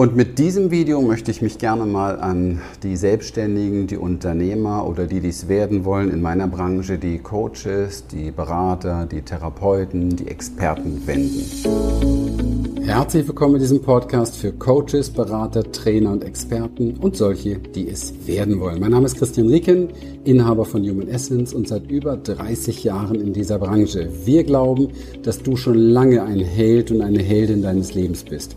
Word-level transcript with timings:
Und 0.00 0.16
mit 0.16 0.38
diesem 0.38 0.70
Video 0.70 1.02
möchte 1.02 1.30
ich 1.30 1.42
mich 1.42 1.58
gerne 1.58 1.84
mal 1.84 2.18
an 2.18 2.62
die 2.82 2.96
Selbstständigen, 2.96 3.86
die 3.86 3.98
Unternehmer 3.98 4.88
oder 4.88 5.06
die 5.06 5.20
dies 5.20 5.46
werden 5.46 5.84
wollen 5.84 6.10
in 6.10 6.22
meiner 6.22 6.46
Branche, 6.46 6.96
die 6.96 7.18
Coaches, 7.18 8.06
die 8.06 8.30
Berater, 8.30 9.04
die 9.04 9.20
Therapeuten, 9.20 10.16
die 10.16 10.26
Experten 10.26 11.02
wenden. 11.06 12.80
Herzlich 12.82 13.28
willkommen 13.28 13.56
in 13.56 13.60
diesem 13.60 13.82
Podcast 13.82 14.38
für 14.38 14.52
Coaches, 14.52 15.10
Berater, 15.10 15.70
Trainer 15.70 16.12
und 16.12 16.24
Experten 16.24 16.96
und 16.96 17.14
solche, 17.14 17.58
die 17.58 17.90
es 17.90 18.14
werden 18.26 18.58
wollen. 18.58 18.80
Mein 18.80 18.92
Name 18.92 19.04
ist 19.04 19.18
Christian 19.18 19.48
Rieken, 19.48 19.90
Inhaber 20.24 20.64
von 20.64 20.82
Human 20.82 21.08
Essence 21.08 21.52
und 21.52 21.68
seit 21.68 21.90
über 21.90 22.16
30 22.16 22.84
Jahren 22.84 23.16
in 23.16 23.34
dieser 23.34 23.58
Branche. 23.58 24.08
Wir 24.24 24.44
glauben, 24.44 24.88
dass 25.22 25.42
du 25.42 25.56
schon 25.56 25.76
lange 25.76 26.22
ein 26.22 26.40
Held 26.40 26.90
und 26.90 27.02
eine 27.02 27.20
Heldin 27.20 27.60
deines 27.60 27.92
Lebens 27.92 28.24
bist 28.24 28.56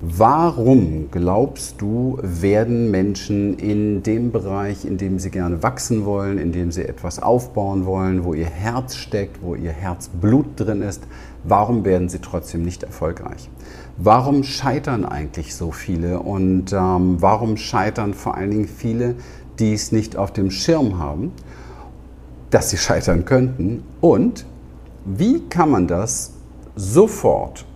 Warum 0.00 1.08
glaubst 1.10 1.80
du, 1.80 2.18
werden 2.22 2.92
Menschen 2.92 3.58
in 3.58 4.04
dem 4.04 4.30
Bereich, 4.30 4.84
in 4.84 4.96
dem 4.96 5.18
sie 5.18 5.30
gerne 5.30 5.64
wachsen 5.64 6.04
wollen, 6.04 6.38
in 6.38 6.52
dem 6.52 6.70
sie 6.70 6.84
etwas 6.84 7.20
aufbauen 7.20 7.84
wollen, 7.84 8.22
wo 8.22 8.32
ihr 8.32 8.46
Herz 8.46 8.94
steckt, 8.94 9.42
wo 9.42 9.56
ihr 9.56 9.72
Herzblut 9.72 10.46
drin 10.54 10.82
ist, 10.82 11.02
warum 11.42 11.84
werden 11.84 12.08
sie 12.08 12.20
trotzdem 12.20 12.62
nicht 12.62 12.84
erfolgreich? 12.84 13.50
Warum 13.96 14.44
scheitern 14.44 15.04
eigentlich 15.04 15.56
so 15.56 15.72
viele 15.72 16.20
und 16.20 16.72
ähm, 16.72 17.16
warum 17.20 17.56
scheitern 17.56 18.14
vor 18.14 18.36
allen 18.36 18.52
Dingen 18.52 18.68
viele, 18.68 19.16
die 19.58 19.72
es 19.72 19.90
nicht 19.90 20.16
auf 20.16 20.32
dem 20.32 20.52
Schirm 20.52 21.00
haben, 21.00 21.32
dass 22.50 22.70
sie 22.70 22.76
scheitern 22.76 23.24
könnten? 23.24 23.82
Und 24.00 24.46
wie 25.04 25.40
kann 25.48 25.72
man 25.72 25.88
das 25.88 26.34
sofort 26.76 27.66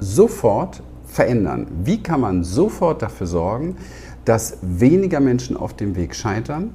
sofort 0.00 0.82
verändern? 1.06 1.66
Wie 1.84 2.02
kann 2.02 2.20
man 2.20 2.44
sofort 2.44 3.02
dafür 3.02 3.26
sorgen, 3.26 3.76
dass 4.24 4.58
weniger 4.62 5.20
Menschen 5.20 5.56
auf 5.56 5.74
dem 5.74 5.96
Weg 5.96 6.14
scheitern 6.14 6.70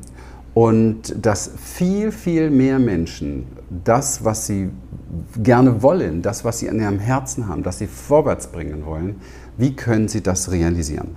und 0.54 1.14
dass 1.26 1.52
viel, 1.58 2.12
viel 2.12 2.50
mehr 2.50 2.80
Menschen 2.80 3.46
das, 3.84 4.24
was 4.24 4.48
sie 4.48 4.70
gerne 5.44 5.82
wollen, 5.82 6.22
das, 6.22 6.46
was 6.46 6.60
sie 6.60 6.70
an 6.70 6.80
ihrem 6.80 7.00
Herzen 7.00 7.48
haben, 7.48 7.62
das 7.62 7.80
sie 7.80 7.88
vorwärts 7.88 8.48
bringen 8.48 8.86
wollen, 8.86 9.16
wie 9.58 9.76
können 9.76 10.08
sie 10.08 10.22
das 10.22 10.52
realisieren? 10.52 11.16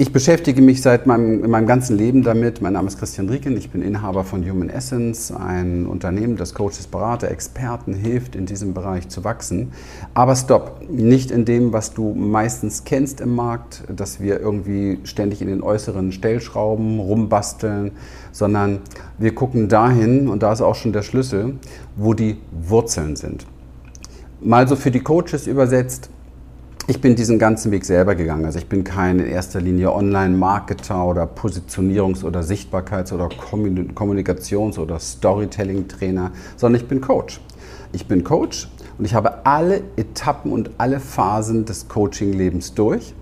Ich 0.00 0.14
beschäftige 0.14 0.62
mich 0.62 0.80
seit 0.80 1.06
meinem, 1.06 1.50
meinem 1.50 1.66
ganzen 1.66 1.94
Leben 1.94 2.22
damit. 2.22 2.62
Mein 2.62 2.72
Name 2.72 2.88
ist 2.88 2.98
Christian 2.98 3.28
Rieken, 3.28 3.54
ich 3.58 3.68
bin 3.68 3.82
Inhaber 3.82 4.24
von 4.24 4.50
Human 4.50 4.70
Essence, 4.70 5.30
ein 5.30 5.84
Unternehmen, 5.84 6.36
das 6.38 6.54
Coaches, 6.54 6.86
Berater, 6.86 7.30
Experten 7.30 7.92
hilft, 7.92 8.34
in 8.34 8.46
diesem 8.46 8.72
Bereich 8.72 9.10
zu 9.10 9.24
wachsen. 9.24 9.72
Aber 10.14 10.36
stopp, 10.36 10.80
nicht 10.88 11.30
in 11.30 11.44
dem, 11.44 11.74
was 11.74 11.92
du 11.92 12.14
meistens 12.14 12.84
kennst 12.84 13.20
im 13.20 13.34
Markt, 13.34 13.84
dass 13.94 14.20
wir 14.20 14.40
irgendwie 14.40 15.00
ständig 15.04 15.42
in 15.42 15.48
den 15.48 15.62
äußeren 15.62 16.12
Stellschrauben 16.12 16.98
rumbasteln, 16.98 17.90
sondern 18.32 18.78
wir 19.18 19.34
gucken 19.34 19.68
dahin, 19.68 20.28
und 20.28 20.42
da 20.42 20.54
ist 20.54 20.62
auch 20.62 20.76
schon 20.76 20.94
der 20.94 21.02
Schlüssel, 21.02 21.58
wo 21.94 22.14
die 22.14 22.38
Wurzeln 22.52 23.16
sind. 23.16 23.46
Mal 24.40 24.66
so 24.66 24.76
für 24.76 24.90
die 24.90 25.00
Coaches 25.00 25.46
übersetzt, 25.46 26.08
ich 26.90 27.00
bin 27.00 27.14
diesen 27.14 27.38
ganzen 27.38 27.70
Weg 27.70 27.84
selber 27.84 28.16
gegangen. 28.16 28.44
Also 28.44 28.58
ich 28.58 28.66
bin 28.66 28.82
kein 28.82 29.20
in 29.20 29.28
erster 29.28 29.60
Linie 29.60 29.94
Online-Marketer 29.94 31.06
oder 31.06 31.22
Positionierungs- 31.22 32.24
oder 32.24 32.40
Sichtbarkeits- 32.40 33.12
oder 33.12 33.28
Kommunikations- 33.28 34.76
oder 34.76 34.98
Storytelling-Trainer, 34.98 36.32
sondern 36.56 36.82
ich 36.82 36.88
bin 36.88 37.00
Coach. 37.00 37.40
Ich 37.92 38.06
bin 38.06 38.24
Coach 38.24 38.68
und 38.98 39.04
ich 39.04 39.14
habe 39.14 39.46
alle 39.46 39.82
Etappen 39.94 40.50
und 40.50 40.72
alle 40.78 40.98
Phasen 40.98 41.64
des 41.64 41.86
Coaching-Lebens 41.86 42.74
durch 42.74 43.14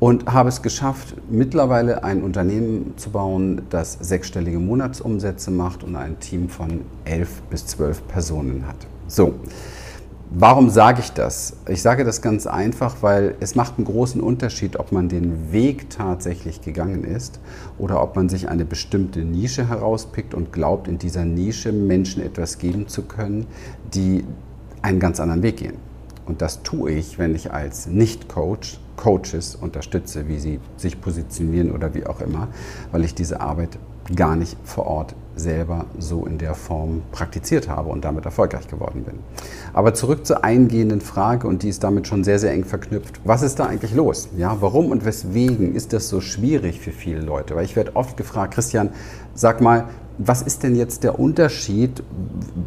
und 0.00 0.32
habe 0.32 0.48
es 0.48 0.60
geschafft, 0.60 1.14
mittlerweile 1.30 2.02
ein 2.02 2.20
Unternehmen 2.20 2.94
zu 2.96 3.10
bauen, 3.10 3.62
das 3.70 3.96
sechsstellige 4.00 4.58
Monatsumsätze 4.58 5.52
macht 5.52 5.84
und 5.84 5.94
ein 5.94 6.18
Team 6.18 6.48
von 6.48 6.80
elf 7.04 7.42
bis 7.42 7.64
zwölf 7.64 8.04
Personen 8.08 8.66
hat. 8.66 8.88
So. 9.06 9.34
Warum 10.30 10.70
sage 10.70 11.00
ich 11.00 11.12
das? 11.12 11.56
Ich 11.68 11.82
sage 11.82 12.02
das 12.02 12.22
ganz 12.22 12.46
einfach, 12.46 12.96
weil 13.02 13.36
es 13.40 13.54
macht 13.54 13.74
einen 13.76 13.84
großen 13.84 14.20
Unterschied, 14.20 14.76
ob 14.78 14.90
man 14.90 15.08
den 15.08 15.52
Weg 15.52 15.90
tatsächlich 15.90 16.62
gegangen 16.62 17.04
ist 17.04 17.40
oder 17.78 18.02
ob 18.02 18.16
man 18.16 18.28
sich 18.28 18.48
eine 18.48 18.64
bestimmte 18.64 19.20
Nische 19.20 19.68
herauspickt 19.68 20.34
und 20.34 20.52
glaubt, 20.52 20.88
in 20.88 20.98
dieser 20.98 21.24
Nische 21.24 21.72
Menschen 21.72 22.22
etwas 22.22 22.58
geben 22.58 22.88
zu 22.88 23.02
können, 23.02 23.46
die 23.92 24.24
einen 24.82 24.98
ganz 24.98 25.20
anderen 25.20 25.42
Weg 25.42 25.58
gehen. 25.58 25.76
Und 26.26 26.40
das 26.42 26.62
tue 26.62 26.92
ich, 26.92 27.18
wenn 27.18 27.34
ich 27.34 27.52
als 27.52 27.86
Nicht-Coach 27.86 28.80
Coaches 28.96 29.56
unterstütze, 29.56 30.28
wie 30.28 30.38
sie 30.38 30.60
sich 30.76 31.00
positionieren 31.00 31.72
oder 31.72 31.94
wie 31.94 32.06
auch 32.06 32.20
immer, 32.20 32.48
weil 32.92 33.04
ich 33.04 33.14
diese 33.14 33.40
Arbeit 33.40 33.78
gar 34.14 34.36
nicht 34.36 34.56
vor 34.64 34.86
Ort 34.86 35.14
selber 35.36 35.86
so 35.98 36.26
in 36.26 36.38
der 36.38 36.54
Form 36.54 37.02
praktiziert 37.12 37.68
habe 37.68 37.90
und 37.90 38.04
damit 38.04 38.24
erfolgreich 38.24 38.68
geworden 38.68 39.04
bin. 39.04 39.18
Aber 39.72 39.94
zurück 39.94 40.26
zur 40.26 40.44
eingehenden 40.44 41.00
Frage 41.00 41.46
und 41.46 41.62
die 41.62 41.68
ist 41.68 41.82
damit 41.84 42.06
schon 42.06 42.24
sehr, 42.24 42.38
sehr 42.38 42.52
eng 42.52 42.64
verknüpft. 42.64 43.20
Was 43.24 43.42
ist 43.42 43.58
da 43.58 43.66
eigentlich 43.66 43.94
los? 43.94 44.28
Ja, 44.36 44.56
warum 44.60 44.90
und 44.90 45.04
weswegen 45.04 45.74
ist 45.74 45.92
das 45.92 46.08
so 46.08 46.20
schwierig 46.20 46.80
für 46.80 46.92
viele 46.92 47.20
Leute? 47.20 47.56
Weil 47.56 47.64
ich 47.64 47.76
werde 47.76 47.96
oft 47.96 48.16
gefragt, 48.16 48.54
Christian, 48.54 48.90
sag 49.34 49.60
mal, 49.60 49.88
was 50.18 50.42
ist 50.42 50.62
denn 50.62 50.76
jetzt 50.76 51.02
der 51.02 51.18
Unterschied 51.18 52.02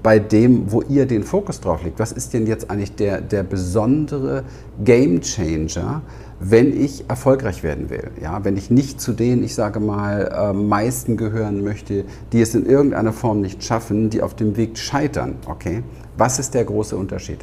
bei 0.04 0.20
dem, 0.20 0.72
wo 0.72 0.82
ihr 0.82 1.06
den 1.06 1.24
Fokus 1.24 1.62
drauf 1.62 1.84
legt? 1.84 2.00
Was 2.00 2.12
ist 2.12 2.34
denn 2.34 2.46
jetzt 2.46 2.70
eigentlich 2.70 2.96
der, 2.96 3.22
der 3.22 3.44
besondere 3.44 4.44
Game 4.84 5.22
Changer, 5.22 6.02
wenn 6.40 6.80
ich 6.80 7.10
erfolgreich 7.10 7.64
werden 7.64 7.90
will. 7.90 8.12
Ja, 8.22 8.44
wenn 8.44 8.58
ich 8.58 8.70
nicht 8.70 9.02
zu 9.02 9.14
den, 9.14 9.44
ich 9.44 9.56
sage 9.56 9.80
mal, 9.80 10.32
äh, 10.32 10.54
meisten 10.54 11.18
gehören 11.18 11.64
möchte, 11.64 12.06
die 12.32 12.42
es 12.42 12.54
in 12.54 12.66
irgendeiner 12.66 13.14
Form 13.14 13.42
nicht 13.42 13.64
schaffen, 13.64 14.10
die 14.10 14.22
auf 14.22 14.36
dem 14.36 14.56
Weg 14.56 14.78
scheitern. 14.78 15.36
Okay, 15.48 15.84
was 16.18 16.40
ist 16.40 16.54
der 16.54 16.66
große 16.66 16.96
Unterschied? 16.96 17.40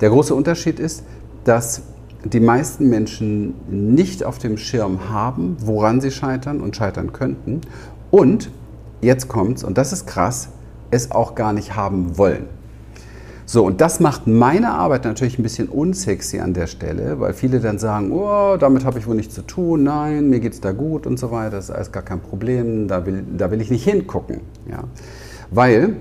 Der 0.00 0.10
große 0.10 0.34
Unterschied 0.34 0.80
ist, 0.80 1.04
dass 1.44 1.82
die 2.24 2.40
meisten 2.40 2.88
Menschen 2.88 3.54
nicht 3.68 4.24
auf 4.24 4.38
dem 4.38 4.56
Schirm 4.56 5.10
haben, 5.10 5.56
woran 5.60 6.00
sie 6.00 6.10
scheitern 6.10 6.60
und 6.60 6.74
scheitern 6.74 7.12
könnten. 7.12 7.60
Und 8.10 8.50
jetzt 9.02 9.28
kommt's, 9.28 9.62
und 9.62 9.76
das 9.76 9.92
ist 9.92 10.06
krass, 10.06 10.48
es 10.90 11.10
auch 11.10 11.34
gar 11.34 11.52
nicht 11.52 11.76
haben 11.76 12.16
wollen. 12.16 12.46
So, 13.44 13.66
und 13.66 13.80
das 13.80 14.00
macht 14.00 14.26
meine 14.26 14.70
Arbeit 14.70 15.04
natürlich 15.04 15.38
ein 15.38 15.42
bisschen 15.42 15.68
unsexy 15.68 16.38
an 16.38 16.54
der 16.54 16.66
Stelle, 16.68 17.20
weil 17.20 17.34
viele 17.34 17.60
dann 17.60 17.78
sagen, 17.78 18.12
oh, 18.12 18.56
damit 18.56 18.84
habe 18.84 18.98
ich 18.98 19.06
wohl 19.06 19.16
nichts 19.16 19.34
zu 19.34 19.42
tun, 19.42 19.82
nein, 19.82 20.30
mir 20.30 20.40
geht 20.40 20.54
es 20.54 20.60
da 20.60 20.72
gut 20.72 21.06
und 21.06 21.18
so 21.18 21.30
weiter, 21.30 21.56
das 21.56 21.66
ist 21.66 21.70
alles 21.72 21.92
gar 21.92 22.02
kein 22.02 22.20
Problem, 22.20 22.88
da 22.88 23.04
will, 23.04 23.22
da 23.36 23.50
will 23.50 23.60
ich 23.60 23.70
nicht 23.70 23.84
hingucken. 23.84 24.40
Ja? 24.70 24.84
Weil 25.50 25.96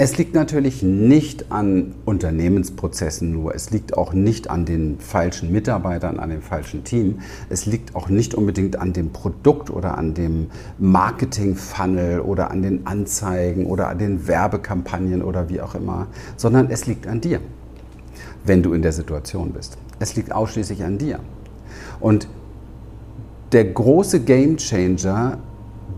es 0.00 0.16
liegt 0.16 0.32
natürlich 0.32 0.84
nicht 0.84 1.50
an 1.50 1.96
Unternehmensprozessen 2.04 3.32
nur, 3.32 3.56
es 3.56 3.70
liegt 3.70 3.98
auch 3.98 4.12
nicht 4.12 4.48
an 4.48 4.64
den 4.64 5.00
falschen 5.00 5.50
Mitarbeitern, 5.50 6.20
an 6.20 6.30
dem 6.30 6.40
falschen 6.40 6.84
Team, 6.84 7.18
es 7.50 7.66
liegt 7.66 7.96
auch 7.96 8.08
nicht 8.08 8.32
unbedingt 8.32 8.78
an 8.78 8.92
dem 8.92 9.10
Produkt 9.10 9.70
oder 9.70 9.98
an 9.98 10.14
dem 10.14 10.50
Marketing-Funnel 10.78 12.20
oder 12.20 12.52
an 12.52 12.62
den 12.62 12.86
Anzeigen 12.86 13.66
oder 13.66 13.88
an 13.88 13.98
den 13.98 14.28
Werbekampagnen 14.28 15.20
oder 15.20 15.48
wie 15.48 15.60
auch 15.60 15.74
immer, 15.74 16.06
sondern 16.36 16.70
es 16.70 16.86
liegt 16.86 17.08
an 17.08 17.20
dir, 17.20 17.40
wenn 18.44 18.62
du 18.62 18.74
in 18.74 18.82
der 18.82 18.92
Situation 18.92 19.50
bist. 19.50 19.78
Es 19.98 20.14
liegt 20.14 20.30
ausschließlich 20.30 20.84
an 20.84 20.98
dir. 20.98 21.18
Und 21.98 22.28
der 23.50 23.64
große 23.64 24.20
Game 24.20 24.58
Changer 24.58 25.38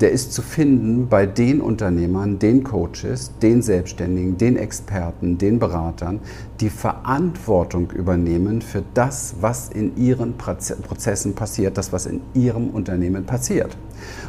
der 0.00 0.12
ist 0.12 0.32
zu 0.32 0.40
finden 0.40 1.08
bei 1.08 1.26
den 1.26 1.60
Unternehmern, 1.60 2.38
den 2.38 2.64
Coaches, 2.64 3.32
den 3.42 3.60
Selbstständigen, 3.60 4.38
den 4.38 4.56
Experten, 4.56 5.36
den 5.36 5.58
Beratern, 5.58 6.20
die 6.60 6.70
Verantwortung 6.70 7.90
übernehmen 7.90 8.62
für 8.62 8.82
das, 8.94 9.34
was 9.40 9.68
in 9.68 9.96
ihren 9.96 10.34
Prozessen 10.38 11.34
passiert, 11.34 11.76
das, 11.76 11.92
was 11.92 12.06
in 12.06 12.22
ihrem 12.32 12.70
Unternehmen 12.70 13.24
passiert. 13.24 13.76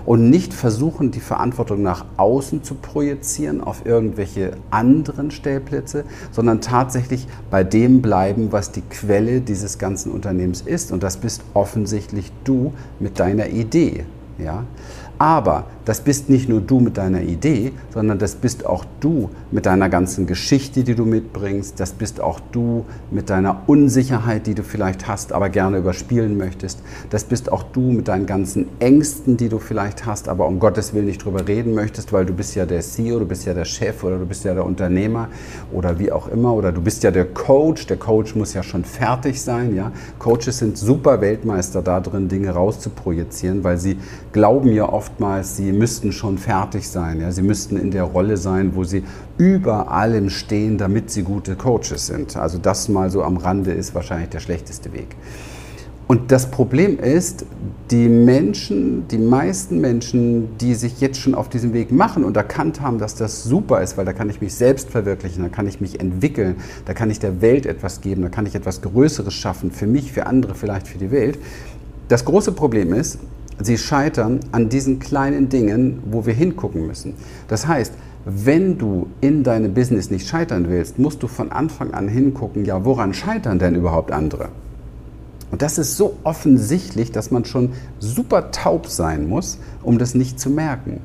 Und 0.06 0.30
nicht 0.30 0.54
versuchen, 0.54 1.12
die 1.12 1.22
Verantwortung 1.22 1.82
nach 1.82 2.06
außen 2.18 2.64
zu 2.64 2.76
projizieren 2.76 3.62
auf 3.62 3.86
irgendwelche 3.86 4.52
anderen 4.72 5.32
Stellplätze, 5.32 6.04
sondern 6.32 6.60
tatsächlich 6.60 7.28
bei 7.50 7.64
dem 7.64 8.02
bleiben, 8.02 8.52
was 8.52 8.74
die 8.74 8.82
Quelle 8.82 9.40
dieses 9.40 9.78
ganzen 9.78 10.12
Unternehmens 10.12 10.62
ist. 10.62 10.92
Und 10.92 11.04
das 11.04 11.16
bist 11.18 11.44
offensichtlich 11.54 12.32
du 12.44 12.74
mit 13.00 13.20
deiner 13.20 13.48
Idee. 13.48 14.06
Ja? 14.38 14.66
Aber 15.22 15.66
das 15.86 16.02
bist 16.02 16.32
nicht 16.32 16.50
nur 16.50 16.62
du 16.62 16.80
mit 16.80 16.98
deiner 16.98 17.22
Idee, 17.22 17.74
sondern 17.94 18.18
das 18.18 18.34
bist 18.34 18.66
auch 18.66 18.86
du 19.00 19.30
mit 19.52 19.68
deiner 19.68 19.88
ganzen 19.88 20.26
Geschichte, 20.26 20.84
die 20.84 20.96
du 20.96 21.06
mitbringst. 21.06 21.80
Das 21.80 21.92
bist 21.92 22.20
auch 22.22 22.40
du 22.52 22.86
mit 23.12 23.30
deiner 23.30 23.62
Unsicherheit, 23.68 24.48
die 24.48 24.56
du 24.56 24.64
vielleicht 24.64 25.08
hast, 25.08 25.32
aber 25.32 25.50
gerne 25.50 25.78
überspielen 25.78 26.38
möchtest. 26.38 26.82
Das 27.12 27.24
bist 27.24 27.52
auch 27.52 27.62
du 27.62 27.82
mit 27.82 28.08
deinen 28.08 28.26
ganzen 28.26 28.68
Ängsten, 28.80 29.38
die 29.38 29.50
du 29.50 29.60
vielleicht 29.60 30.08
hast, 30.08 30.28
aber 30.28 30.48
um 30.48 30.58
Gottes 30.58 30.96
Willen 30.96 31.06
nicht 31.06 31.24
drüber 31.24 31.48
reden 31.48 31.76
möchtest, 31.76 32.14
weil 32.14 32.26
du 32.26 32.34
bist 32.34 32.56
ja 32.56 32.66
der 32.66 32.82
CEO, 32.82 33.20
du 33.20 33.26
bist 33.26 33.46
ja 33.46 33.54
der 33.54 33.66
Chef 33.66 34.04
oder 34.04 34.18
du 34.18 34.26
bist 34.26 34.44
ja 34.44 34.56
der 34.56 34.66
Unternehmer 34.66 35.30
oder 35.72 36.00
wie 36.00 36.12
auch 36.12 36.30
immer 36.30 36.54
oder 36.54 36.72
du 36.72 36.82
bist 36.82 37.04
ja 37.04 37.12
der 37.12 37.26
Coach. 37.26 37.86
Der 37.86 37.98
Coach 37.98 38.36
muss 38.36 38.56
ja 38.56 38.64
schon 38.64 38.84
fertig 38.84 39.40
sein. 39.40 39.76
Ja? 39.76 39.92
Coaches 40.18 40.58
sind 40.58 40.80
super 40.80 41.22
Weltmeister 41.22 41.84
da 41.84 42.00
drin, 42.00 42.28
Dinge 42.28 42.50
rauszuprojizieren, 42.50 43.64
weil 43.64 43.78
sie 43.78 43.98
glauben 44.32 44.72
ja 44.72 44.88
oft, 44.88 45.11
oftmals, 45.12 45.58
sie 45.58 45.72
müssten 45.72 46.12
schon 46.12 46.38
fertig 46.38 46.88
sein. 46.88 47.20
Ja? 47.22 47.32
Sie 47.32 47.42
müssten 47.42 47.78
in 47.78 47.92
der 47.92 48.04
Rolle 48.04 48.38
sein, 48.38 48.76
wo 48.76 48.84
sie 48.84 49.04
über 49.38 49.92
allem 49.92 50.30
stehen, 50.30 50.78
damit 50.78 51.12
sie 51.12 51.24
gute 51.24 51.56
Coaches 51.56 52.08
sind. 52.08 52.38
Also 52.38 52.58
das 52.58 52.88
mal 52.88 53.10
so 53.10 53.24
am 53.24 53.38
Rande 53.38 53.72
ist 53.72 53.94
wahrscheinlich 53.94 54.30
der 54.30 54.40
schlechteste 54.40 54.94
Weg. 54.94 55.16
Und 56.08 56.32
das 56.32 56.52
Problem 56.52 57.00
ist, 57.00 57.46
die 57.90 58.10
Menschen, 58.10 59.08
die 59.08 59.18
meisten 59.18 59.80
Menschen, 59.80 60.58
die 60.58 60.74
sich 60.76 61.00
jetzt 61.00 61.20
schon 61.20 61.36
auf 61.36 61.48
diesem 61.48 61.74
Weg 61.74 61.92
machen 61.92 62.26
und 62.26 62.36
erkannt 62.36 62.82
haben, 62.82 62.98
dass 62.98 63.16
das 63.16 63.44
super 63.44 63.82
ist, 63.82 63.98
weil 63.98 64.04
da 64.04 64.12
kann 64.12 64.30
ich 64.30 64.42
mich 64.42 64.54
selbst 64.54 64.90
verwirklichen, 64.90 65.44
da 65.44 65.50
kann 65.50 65.68
ich 65.68 65.80
mich 65.80 66.02
entwickeln, 66.02 66.56
da 66.86 66.94
kann 66.94 67.10
ich 67.10 67.20
der 67.20 67.42
Welt 67.42 67.66
etwas 67.66 68.02
geben, 68.02 68.24
da 68.24 68.30
kann 68.30 68.46
ich 68.46 68.56
etwas 68.56 68.82
Größeres 68.82 69.34
schaffen, 69.34 69.72
für 69.72 69.88
mich, 69.88 70.12
für 70.12 70.26
andere, 70.26 70.54
vielleicht 70.54 70.88
für 70.88 70.98
die 70.98 71.12
Welt. 71.12 71.40
Das 72.10 72.26
große 72.26 72.52
Problem 72.52 72.94
ist, 72.94 73.20
Sie 73.64 73.78
scheitern 73.78 74.40
an 74.52 74.70
diesen 74.70 75.00
kleinen 75.00 75.50
Dingen, 75.50 76.02
wo 76.06 76.26
wir 76.26 76.34
hingucken 76.34 76.88
müssen. 76.88 77.14
Das 77.48 77.68
heißt, 77.68 77.94
wenn 78.26 78.78
du 78.78 79.08
in 79.20 79.44
deinem 79.44 79.74
Business 79.74 80.12
nicht 80.12 80.28
scheitern 80.28 80.70
willst, 80.70 81.00
musst 81.00 81.24
du 81.24 81.28
von 81.28 81.52
Anfang 81.52 81.94
an 81.94 82.08
hingucken, 82.08 82.66
ja, 82.66 82.86
woran 82.86 83.14
scheitern 83.14 83.60
denn 83.60 83.76
überhaupt 83.76 84.12
andere? 84.12 84.50
Und 85.52 85.62
das 85.62 85.78
ist 85.78 85.98
so 85.98 86.18
offensichtlich, 86.24 87.12
dass 87.12 87.30
man 87.30 87.46
schon 87.46 87.74
super 88.00 88.52
taub 88.52 88.88
sein 88.88 89.28
muss, 89.28 89.58
um 89.84 89.98
das 89.98 90.16
nicht 90.16 90.40
zu 90.40 90.50
merken. 90.50 91.02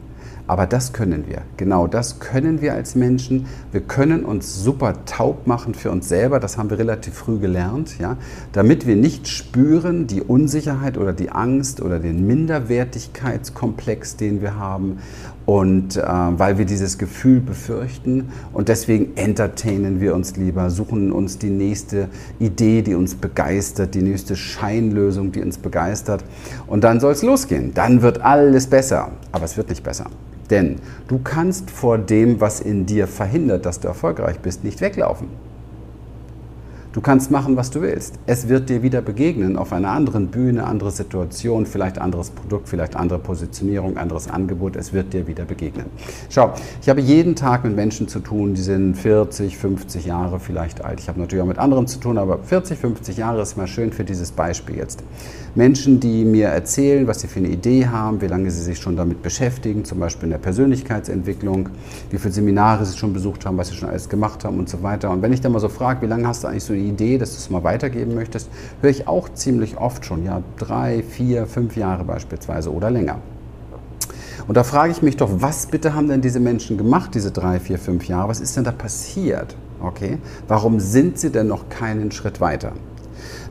Aber 0.48 0.66
das 0.66 0.93
können 0.93 1.25
wir. 1.26 1.43
Genau 1.56 1.87
das 1.88 2.20
können 2.20 2.60
wir 2.60 2.75
als 2.75 2.94
Menschen. 2.94 3.46
Wir 3.72 3.81
können 3.81 4.25
uns 4.25 4.62
super 4.62 5.04
taub 5.04 5.46
machen 5.46 5.75
für 5.75 5.90
uns 5.90 6.08
selber. 6.08 6.38
Das 6.38 6.56
haben 6.56 6.70
wir 6.70 6.78
relativ 6.78 7.14
früh 7.14 7.38
gelernt, 7.38 7.98
ja, 7.98 8.16
damit 8.52 8.87
wir 8.87 8.94
nicht 8.94 9.26
spüren 9.28 10.06
die 10.06 10.22
Unsicherheit 10.22 10.98
oder 10.98 11.12
die 11.12 11.31
Angst 11.31 11.81
oder 11.82 11.98
den 11.98 12.26
Minderwertigkeitskomplex, 12.26 14.16
den 14.16 14.40
wir 14.40 14.56
haben. 14.56 14.98
Und 15.46 15.96
äh, 15.96 16.02
weil 16.02 16.58
wir 16.58 16.64
dieses 16.64 16.98
Gefühl 16.98 17.38
befürchten 17.40 18.31
und 18.52 18.69
deswegen 18.69 19.16
entertainen 19.16 20.00
wir 20.00 20.14
uns 20.14 20.37
lieber, 20.37 20.70
suchen 20.70 21.12
uns 21.12 21.38
die 21.38 21.50
nächste 21.50 22.08
Idee, 22.40 22.82
die 22.82 22.96
uns 22.96 23.14
begeistert, 23.14 23.94
die 23.94 24.02
nächste 24.02 24.34
Scheinlösung, 24.34 25.31
die 25.31 25.43
uns 25.43 25.58
begeistert. 25.58 26.25
Und 26.66 26.82
dann 26.82 26.98
soll 26.98 27.12
es 27.12 27.22
losgehen. 27.22 27.75
Dann 27.75 28.02
wird 28.02 28.22
alles 28.22 28.66
besser. 28.66 29.12
Aber 29.31 29.44
es 29.44 29.56
wird 29.56 29.69
nicht 29.69 29.84
besser. 29.84 30.06
Denn 30.50 30.76
du 31.08 31.19
kannst 31.19 31.70
vor 31.70 31.98
dem, 31.98 32.40
was 32.40 32.60
in 32.60 32.87
dir 32.87 33.06
verhindert, 33.06 33.66
dass 33.66 33.81
du 33.81 33.88
erfolgreich 33.88 34.38
bist, 34.40 34.64
nicht 34.64 34.81
weglaufen. 34.81 35.28
Du 36.96 37.02
kannst 37.02 37.31
machen, 37.31 37.56
was 37.56 37.70
du 37.70 37.82
willst. 37.82 38.14
Es 38.25 38.48
wird 38.48 38.70
dir 38.70 38.82
wieder 38.82 39.02
begegnen 39.02 39.58
auf 39.58 39.75
einer 39.75 39.90
anderen 39.90 40.28
Bühne, 40.28 40.64
andere 40.64 40.90
Situation, 40.90 41.66
vielleicht 41.66 41.98
anderes 41.98 42.31
Produkt, 42.31 42.70
vielleicht 42.70 42.96
andere 42.96 43.19
Positionierung, 43.19 43.98
anderes 43.98 44.31
Angebot. 44.31 44.76
Es 44.76 44.94
wird 44.94 45.12
dir 45.12 45.26
wieder 45.26 45.44
begegnen. 45.44 45.84
Schau, 46.31 46.54
ich 46.81 46.88
habe 46.88 47.02
jeden 47.02 47.37
Tag 47.37 47.64
mit 47.64 47.76
Menschen 47.76 48.08
zu 48.08 48.20
tun, 48.20 48.54
die 48.54 48.62
sind 48.62 48.94
40, 48.94 49.58
50 49.58 50.06
Jahre 50.06 50.40
vielleicht 50.40 50.87
alt. 50.87 50.98
Ich 50.98 51.08
habe 51.08 51.20
natürlich 51.20 51.43
auch 51.43 51.48
mit 51.48 51.58
anderen 51.58 51.87
zu 51.87 52.00
tun, 52.00 52.16
aber 52.16 52.38
40, 52.38 52.78
50 52.78 53.19
Jahre 53.19 53.43
ist 53.43 53.58
mal 53.58 53.66
schön 53.66 53.93
für 53.93 54.04
dieses 54.04 54.32
Beispiel 54.32 54.76
jetzt. 54.76 55.04
Menschen, 55.54 56.00
die 56.00 56.25
mir 56.25 56.48
erzählen, 56.48 57.06
was 57.06 57.20
sie 57.20 57.28
für 57.28 57.40
eine 57.40 57.48
Idee 57.48 57.87
haben, 57.87 58.22
wie 58.22 58.26
lange 58.26 58.50
sie 58.50 58.62
sich 58.62 58.78
schon 58.78 58.96
damit 58.96 59.22
beschäftigen, 59.22 59.84
zum 59.84 59.98
Beispiel 59.98 60.25
in 60.25 60.31
der 60.31 60.38
Persönlichkeitsentwicklung, 60.38 61.69
wie 62.10 62.19
viele 62.19 62.32
Seminare 62.32 62.87
sie 62.87 62.96
schon 62.96 63.12
besucht 63.12 63.44
haben, 63.44 63.58
was 63.58 63.69
sie 63.69 63.75
schon 63.75 63.90
alles 63.90 64.08
gemacht 64.08 64.44
haben 64.44 64.58
und 64.58 64.70
so 64.70 64.82
weiter. 64.82 65.10
Und 65.10 65.20
wenn 65.20 65.34
ich 65.34 65.43
dann 65.43 65.52
mal 65.52 65.60
so 65.60 65.69
frage, 65.69 66.00
wie 66.02 66.06
lange 66.06 66.26
hast 66.26 66.44
du 66.44 66.48
eigentlich 66.48 66.64
so 66.64 66.75
die 66.75 66.86
Idee, 66.88 67.19
dass 67.19 67.33
du 67.33 67.38
es 67.38 67.50
mal 67.50 67.65
weitergeben 67.65 68.15
möchtest, 68.15 68.49
höre 68.81 68.91
ich 68.91 69.09
auch 69.09 69.29
ziemlich 69.29 69.79
oft 69.79 70.05
schon, 70.05 70.25
ja, 70.25 70.43
drei, 70.59 71.03
vier, 71.03 71.47
fünf 71.47 71.77
Jahre 71.77 72.05
beispielsweise 72.05 72.73
oder 72.73 72.91
länger. 72.91 73.19
Und 74.49 74.56
da 74.56 74.62
frage 74.62 74.93
ich 74.93 75.03
mich 75.03 75.17
doch, 75.17 75.31
was 75.33 75.67
bitte 75.67 75.94
haben 75.94 76.09
denn 76.09 76.21
diese 76.21 76.41
Menschen 76.41 76.79
gemacht, 76.79 77.15
diese 77.15 77.33
drei, 77.33 77.59
vier, 77.59 77.79
fünf 77.79 78.06
Jahre? 78.06 78.29
Was 78.29 78.41
ist 78.41 78.56
denn 78.56 78.65
da 78.65 78.73
passiert? 78.73 79.56
Okay? 79.81 80.19
Warum 80.47 80.79
sind 80.79 81.19
sie 81.19 81.31
denn 81.31 81.49
noch 81.49 81.69
keinen 81.69 82.12
Schritt 82.12 82.41
weiter? 82.41 82.73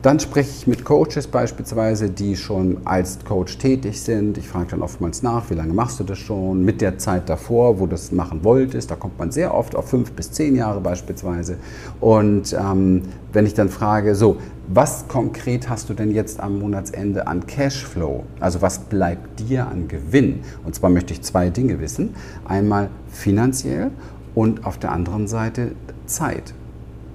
Dann 0.02 0.20
spreche 0.20 0.50
ich 0.50 0.66
mit 0.66 0.84
Coaches 0.84 1.26
beispielsweise, 1.26 2.10
die 2.10 2.36
schon 2.36 2.78
als 2.84 3.18
Coach 3.24 3.58
tätig 3.58 4.00
sind. 4.00 4.38
Ich 4.38 4.48
frage 4.48 4.66
dann 4.70 4.82
oftmals 4.82 5.22
nach, 5.22 5.50
wie 5.50 5.54
lange 5.54 5.72
machst 5.72 6.00
du 6.00 6.04
das 6.04 6.18
schon? 6.18 6.64
Mit 6.64 6.80
der 6.80 6.98
Zeit 6.98 7.28
davor, 7.28 7.78
wo 7.78 7.86
du 7.86 7.92
das 7.92 8.12
machen 8.12 8.44
wolltest, 8.44 8.90
da 8.90 8.96
kommt 8.96 9.18
man 9.18 9.30
sehr 9.30 9.54
oft 9.54 9.74
auf 9.74 9.88
fünf 9.88 10.12
bis 10.12 10.30
zehn 10.32 10.56
Jahre 10.56 10.80
beispielsweise. 10.80 11.56
Und 12.00 12.52
ähm, 12.52 13.02
wenn 13.32 13.46
ich 13.46 13.54
dann 13.54 13.68
frage, 13.68 14.14
so, 14.14 14.36
was 14.68 15.06
konkret 15.08 15.68
hast 15.68 15.88
du 15.88 15.94
denn 15.94 16.12
jetzt 16.12 16.40
am 16.40 16.58
Monatsende 16.58 17.26
an 17.26 17.46
Cashflow? 17.46 18.24
Also 18.40 18.62
was 18.62 18.80
bleibt 18.80 19.40
dir 19.40 19.68
an 19.68 19.88
Gewinn? 19.88 20.40
Und 20.64 20.74
zwar 20.74 20.90
möchte 20.90 21.12
ich 21.12 21.22
zwei 21.22 21.50
Dinge 21.50 21.80
wissen. 21.80 22.14
Einmal 22.44 22.90
finanziell 23.08 23.90
und 24.34 24.66
auf 24.66 24.78
der 24.78 24.92
anderen 24.92 25.28
Seite 25.28 25.72
Zeit 26.06 26.54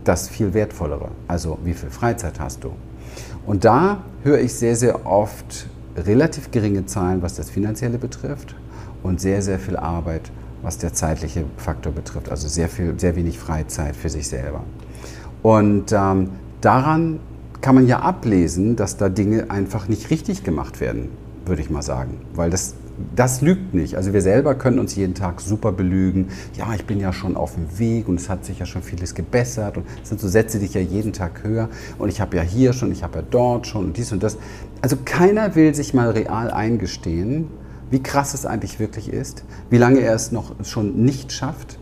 das 0.04 0.30
viel 0.30 0.54
wertvollere. 0.54 1.10
Also 1.28 1.58
wie 1.64 1.74
viel 1.74 1.90
Freizeit 1.90 2.40
hast 2.40 2.64
du? 2.64 2.72
Und 3.46 3.66
da 3.66 4.04
höre 4.24 4.40
ich 4.40 4.54
sehr, 4.54 4.76
sehr 4.76 5.06
oft 5.06 5.68
relativ 5.98 6.52
geringe 6.52 6.86
Zahlen, 6.86 7.22
was 7.22 7.36
das 7.36 7.50
Finanzielle 7.50 7.98
betrifft 7.98 8.56
und 9.04 9.20
sehr, 9.20 9.42
sehr 9.42 9.60
viel 9.60 9.78
Arbeit, 9.78 10.32
was 10.62 10.78
der 10.78 10.94
zeitliche 10.94 11.44
Faktor 11.58 11.92
betrifft. 11.92 12.30
Also 12.30 12.48
sehr, 12.48 12.70
viel, 12.70 13.00
sehr 13.00 13.16
wenig 13.16 13.40
Freizeit 13.40 13.96
für 13.96 14.10
sich 14.10 14.28
selber. 14.28 14.62
Und 15.42 15.92
ähm, 15.92 16.30
daran 16.62 17.20
kann 17.62 17.76
man 17.76 17.88
ja 17.88 18.00
ablesen, 18.00 18.76
dass 18.76 18.98
da 18.98 19.10
Dinge 19.10 19.50
einfach 19.50 19.88
nicht 19.88 20.10
richtig 20.10 20.44
gemacht 20.44 20.82
werden, 20.82 21.10
würde 21.46 21.62
ich 21.62 21.70
mal 21.70 21.82
sagen. 21.82 22.20
Weil 22.34 22.50
das 22.50 22.76
das 23.16 23.42
lügt 23.42 23.74
nicht. 23.74 23.96
Also 23.96 24.14
wir 24.14 24.22
selber 24.22 24.56
können 24.56 24.80
uns 24.80 24.96
jeden 24.96 25.14
Tag 25.14 25.42
super 25.42 25.72
belügen. 25.72 26.30
Ja, 26.56 26.74
ich 26.74 26.86
bin 26.86 27.00
ja 27.00 27.14
schon 27.14 27.36
auf 27.36 27.56
dem 27.56 27.80
Weg 27.80 28.08
und 28.08 28.20
es 28.20 28.30
hat 28.30 28.46
sich 28.46 28.60
ja 28.60 28.66
schon 28.66 28.84
vieles 28.84 29.16
gebessert 29.16 29.78
und 29.78 29.86
es 30.02 30.10
sind 30.10 30.22
so 30.22 30.28
Sätze, 30.28 30.60
die 30.60 30.66
ich 30.66 30.74
ja 30.74 30.82
jeden 30.82 31.14
Tag 31.14 31.44
höre 31.44 31.70
und 31.98 32.10
ich 32.10 32.22
habe 32.22 32.38
ja 32.38 32.44
hier 32.44 32.74
schon, 32.74 32.92
ich 32.92 33.04
habe 33.04 33.20
ja 33.20 33.26
dort 33.30 33.68
schon 33.68 33.86
und 33.86 33.98
dies 33.98 34.12
und 34.12 34.24
das. 34.24 34.38
Also 34.82 34.98
keiner 35.04 35.56
will 35.56 35.76
sich 35.76 35.94
mal 35.94 36.10
real 36.10 36.52
eingestehen, 36.52 37.48
wie 37.90 38.02
krass 38.02 38.34
es 38.34 38.46
eigentlich 38.46 38.80
wirklich 38.80 39.12
ist, 39.12 39.44
wie 39.70 39.78
lange 39.78 40.00
er 40.00 40.16
es 40.16 40.32
noch 40.32 40.56
schon 40.64 41.04
nicht 41.04 41.32
schafft 41.32 41.78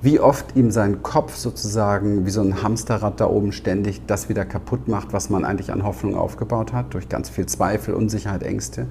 wie 0.00 0.20
oft 0.20 0.54
ihm 0.54 0.70
sein 0.70 1.02
Kopf 1.02 1.34
sozusagen 1.34 2.24
wie 2.24 2.30
so 2.30 2.40
ein 2.40 2.62
Hamsterrad 2.62 3.20
da 3.20 3.26
oben 3.26 3.50
ständig 3.50 4.02
das 4.06 4.28
wieder 4.28 4.44
kaputt 4.44 4.86
macht, 4.86 5.12
was 5.12 5.28
man 5.28 5.44
eigentlich 5.44 5.72
an 5.72 5.82
Hoffnung 5.82 6.16
aufgebaut 6.16 6.72
hat, 6.72 6.94
durch 6.94 7.08
ganz 7.08 7.28
viel 7.28 7.46
Zweifel, 7.46 7.94
Unsicherheit, 7.94 8.44
Ängste. 8.44 8.86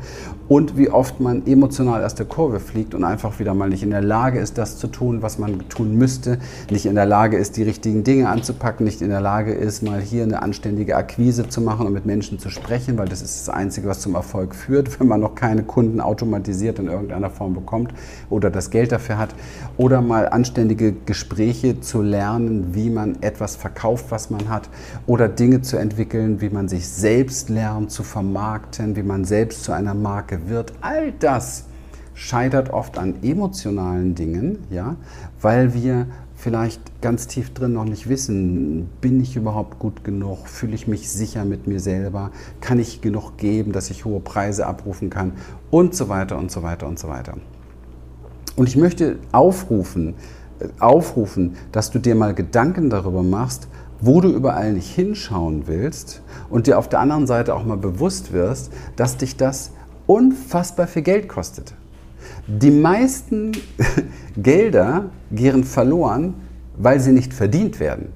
Und 0.49 0.77
wie 0.77 0.89
oft 0.89 1.21
man 1.21 1.47
emotional 1.47 2.03
aus 2.03 2.15
der 2.15 2.25
Kurve 2.25 2.59
fliegt 2.59 2.93
und 2.93 3.05
einfach 3.05 3.39
wieder 3.39 3.53
mal 3.53 3.69
nicht 3.69 3.83
in 3.83 3.91
der 3.91 4.01
Lage 4.01 4.39
ist, 4.39 4.57
das 4.57 4.77
zu 4.77 4.87
tun, 4.87 5.21
was 5.21 5.37
man 5.37 5.69
tun 5.69 5.95
müsste, 5.95 6.39
nicht 6.69 6.85
in 6.85 6.95
der 6.95 7.05
Lage 7.05 7.37
ist, 7.37 7.55
die 7.55 7.63
richtigen 7.63 8.03
Dinge 8.03 8.27
anzupacken, 8.27 8.85
nicht 8.85 9.01
in 9.01 9.09
der 9.09 9.21
Lage 9.21 9.53
ist, 9.53 9.83
mal 9.83 10.01
hier 10.01 10.23
eine 10.23 10.41
anständige 10.41 10.97
Akquise 10.97 11.47
zu 11.47 11.61
machen 11.61 11.87
und 11.87 11.93
mit 11.93 12.05
Menschen 12.05 12.37
zu 12.37 12.49
sprechen, 12.49 12.97
weil 12.97 13.07
das 13.07 13.21
ist 13.21 13.47
das 13.47 13.53
Einzige, 13.53 13.87
was 13.87 14.01
zum 14.01 14.15
Erfolg 14.15 14.53
führt, 14.53 14.99
wenn 14.99 15.07
man 15.07 15.21
noch 15.21 15.35
keine 15.35 15.63
Kunden 15.63 16.01
automatisiert 16.01 16.79
in 16.79 16.87
irgendeiner 16.87 17.29
Form 17.29 17.53
bekommt 17.53 17.93
oder 18.29 18.49
das 18.49 18.71
Geld 18.71 18.91
dafür 18.91 19.17
hat. 19.17 19.33
Oder 19.77 20.01
mal 20.01 20.27
anständige 20.27 20.96
Gespräche 21.05 21.79
zu 21.79 22.01
lernen, 22.01 22.73
wie 22.73 22.89
man 22.89 23.21
etwas 23.21 23.55
verkauft, 23.55 24.05
was 24.09 24.29
man 24.29 24.49
hat, 24.49 24.69
oder 25.05 25.27
Dinge 25.27 25.61
zu 25.61 25.77
entwickeln, 25.77 26.41
wie 26.41 26.49
man 26.49 26.67
sich 26.67 26.87
selbst 26.87 27.49
lernt 27.49 27.91
zu 27.91 28.03
vermarkten, 28.03 28.95
wie 28.95 29.03
man 29.03 29.25
selbst 29.25 29.63
zu 29.63 29.71
einer 29.71 29.93
Marke 29.93 30.49
wird. 30.49 30.73
All 30.81 31.11
das 31.11 31.65
scheitert 32.13 32.71
oft 32.71 32.97
an 32.97 33.21
emotionalen 33.21 34.15
Dingen, 34.15 34.59
ja, 34.69 34.95
weil 35.41 35.73
wir 35.73 36.07
vielleicht 36.35 37.01
ganz 37.01 37.27
tief 37.27 37.53
drin 37.53 37.73
noch 37.73 37.85
nicht 37.85 38.09
wissen, 38.09 38.89
bin 39.01 39.19
ich 39.21 39.35
überhaupt 39.35 39.79
gut 39.79 40.03
genug, 40.03 40.47
fühle 40.47 40.75
ich 40.75 40.87
mich 40.87 41.09
sicher 41.09 41.45
mit 41.45 41.67
mir 41.67 41.79
selber, 41.79 42.31
kann 42.61 42.79
ich 42.79 43.01
genug 43.01 43.37
geben, 43.37 43.71
dass 43.71 43.89
ich 43.89 44.05
hohe 44.05 44.19
Preise 44.19 44.67
abrufen 44.67 45.09
kann 45.09 45.33
und 45.71 45.95
so 45.95 46.09
weiter 46.09 46.37
und 46.37 46.51
so 46.51 46.63
weiter 46.63 46.87
und 46.87 46.99
so 46.99 47.07
weiter. 47.07 47.37
Und 48.55 48.67
ich 48.67 48.75
möchte 48.75 49.19
aufrufen, 49.31 50.15
aufrufen, 50.79 51.55
dass 51.71 51.91
du 51.91 51.99
dir 51.99 52.15
mal 52.15 52.33
Gedanken 52.33 52.89
darüber 52.89 53.23
machst, 53.23 53.67
wo 53.99 54.21
du 54.21 54.29
überall 54.29 54.73
nicht 54.73 54.93
hinschauen 54.93 55.63
willst 55.67 56.21
und 56.49 56.67
dir 56.67 56.77
auf 56.77 56.89
der 56.89 56.99
anderen 56.99 57.27
Seite 57.27 57.55
auch 57.55 57.65
mal 57.65 57.77
bewusst 57.77 58.31
wirst, 58.31 58.71
dass 58.95 59.17
dich 59.17 59.37
das 59.37 59.71
unfassbar 60.05 60.87
viel 60.87 61.01
Geld 61.01 61.27
kostet. 61.27 61.73
Die 62.47 62.71
meisten 62.71 63.51
Gelder 64.37 65.09
gehen 65.31 65.63
verloren, 65.63 66.35
weil 66.77 66.99
sie 66.99 67.11
nicht 67.11 67.33
verdient 67.33 67.79
werden, 67.79 68.09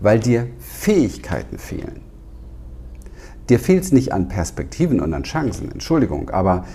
weil 0.00 0.20
dir 0.20 0.48
Fähigkeiten 0.58 1.58
fehlen. 1.58 2.09
Dir 3.50 3.58
fehlt 3.58 3.82
es 3.82 3.90
nicht 3.90 4.12
an 4.12 4.28
Perspektiven 4.28 5.00
und 5.00 5.12
an 5.12 5.24
Chancen, 5.24 5.72
Entschuldigung, 5.72 6.30
aber 6.30 6.66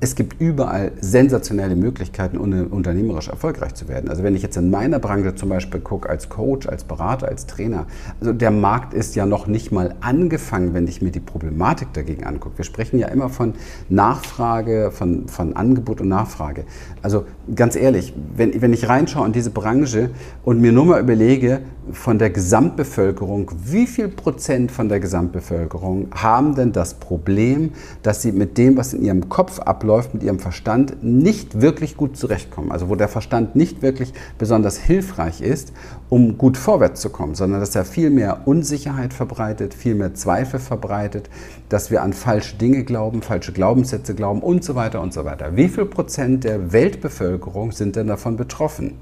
es 0.00 0.14
gibt 0.14 0.40
überall 0.40 0.92
sensationelle 0.98 1.76
Möglichkeiten, 1.76 2.38
unternehmerisch 2.38 3.28
erfolgreich 3.28 3.74
zu 3.74 3.86
werden. 3.86 4.08
Also 4.08 4.22
wenn 4.22 4.34
ich 4.34 4.40
jetzt 4.40 4.56
in 4.56 4.70
meiner 4.70 4.98
Branche 4.98 5.34
zum 5.34 5.50
Beispiel 5.50 5.80
gucke, 5.80 6.08
als 6.08 6.30
Coach, 6.30 6.66
als 6.68 6.84
Berater, 6.84 7.28
als 7.28 7.44
Trainer, 7.44 7.86
also 8.18 8.32
der 8.32 8.50
Markt 8.50 8.94
ist 8.94 9.14
ja 9.14 9.26
noch 9.26 9.46
nicht 9.46 9.72
mal 9.72 9.94
angefangen, 10.00 10.72
wenn 10.72 10.88
ich 10.88 11.02
mir 11.02 11.10
die 11.10 11.20
Problematik 11.20 11.92
dagegen 11.92 12.24
angucke. 12.24 12.56
Wir 12.56 12.64
sprechen 12.64 12.98
ja 12.98 13.08
immer 13.08 13.28
von 13.28 13.52
Nachfrage, 13.90 14.92
von, 14.92 15.28
von 15.28 15.54
Angebot 15.54 16.00
und 16.00 16.08
Nachfrage. 16.08 16.64
Also 17.02 17.26
ganz 17.54 17.76
ehrlich, 17.76 18.12
wenn, 18.34 18.60
wenn 18.60 18.72
ich 18.72 18.88
reinschaue 18.88 19.26
in 19.26 19.32
diese 19.32 19.50
Branche 19.50 20.10
und 20.44 20.60
mir 20.60 20.72
nur 20.72 20.86
mal 20.86 21.00
überlege, 21.00 21.60
von 21.92 22.18
der 22.18 22.30
Gesamtbevölkerung, 22.30 23.52
wie 23.64 23.86
viel 23.86 24.08
Prozent 24.08 24.72
von 24.72 24.88
der 24.88 24.98
Gesamtbevölkerung 24.98 26.08
haben 26.12 26.56
denn 26.56 26.72
das 26.72 26.94
Problem, 26.94 27.72
dass 28.02 28.22
sie 28.22 28.32
mit 28.32 28.58
dem, 28.58 28.76
was 28.76 28.92
in 28.92 29.02
ihrem 29.02 29.28
Kopf 29.28 29.60
abläuft, 29.60 30.12
mit 30.12 30.24
ihrem 30.24 30.40
Verstand 30.40 30.96
nicht 31.02 31.60
wirklich 31.60 31.96
gut 31.96 32.16
zurechtkommen. 32.16 32.72
Also 32.72 32.88
wo 32.88 32.96
der 32.96 33.08
Verstand 33.08 33.54
nicht 33.54 33.82
wirklich 33.82 34.12
besonders 34.36 34.78
hilfreich 34.78 35.40
ist, 35.40 35.72
um 36.08 36.38
gut 36.38 36.56
vorwärts 36.56 37.00
zu 37.00 37.10
kommen, 37.10 37.36
sondern 37.36 37.60
dass 37.60 37.76
er 37.76 37.84
viel 37.84 38.10
mehr 38.10 38.48
Unsicherheit 38.48 39.12
verbreitet, 39.12 39.72
viel 39.72 39.94
mehr 39.94 40.14
Zweifel 40.14 40.58
verbreitet, 40.58 41.30
dass 41.68 41.90
wir 41.90 42.02
an 42.02 42.12
falsche 42.12 42.56
Dinge 42.56 42.82
glauben, 42.82 43.22
falsche 43.22 43.52
Glaubenssätze 43.52 44.14
glauben 44.14 44.40
und 44.40 44.64
so 44.64 44.74
weiter 44.74 45.00
und 45.00 45.12
so 45.12 45.24
weiter. 45.24 45.56
Wie 45.56 45.68
viel 45.68 45.86
Prozent 45.86 46.42
der 46.42 46.72
Weltbevölkerung 46.72 47.35
sind 47.72 47.96
denn 47.96 48.06
davon 48.06 48.36
betroffen? 48.36 48.94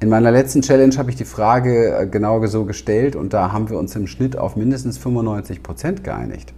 In 0.00 0.10
meiner 0.10 0.30
letzten 0.30 0.62
Challenge 0.62 0.96
habe 0.96 1.10
ich 1.10 1.16
die 1.16 1.24
Frage 1.24 1.98
äh, 1.98 2.06
genau 2.06 2.46
so 2.46 2.64
gestellt 2.64 3.16
und 3.16 3.32
da 3.32 3.50
haben 3.50 3.68
wir 3.68 3.76
uns 3.76 3.96
im 3.96 4.06
Schnitt 4.06 4.38
auf 4.38 4.54
mindestens 4.54 4.96
95 4.96 5.60
Prozent 5.60 6.04
geeinigt. 6.04 6.54